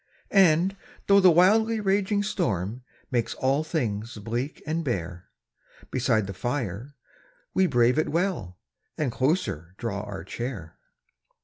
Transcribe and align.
And, 0.33 0.75
though 1.05 1.19
the 1.19 1.29
wildly 1.29 1.79
raging 1.79 2.23
storm 2.23 2.81
Makes 3.11 3.35
all 3.35 3.63
things 3.63 4.17
bleak 4.17 4.63
and 4.65 4.83
bare, 4.83 5.29
Beside 5.91 6.25
the 6.25 6.33
fire 6.33 6.95
we 7.53 7.67
brave 7.67 7.99
it 7.99 8.09
well, 8.09 8.57
And 8.97 9.11
closer 9.11 9.75
draw 9.77 10.01
our 10.01 10.23
chair. 10.23 10.79